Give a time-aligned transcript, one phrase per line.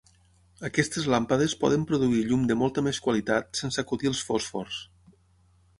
[0.69, 4.83] Aquestes làmpades poden produir llum de molta més qualitat sense acudir als fòsfors.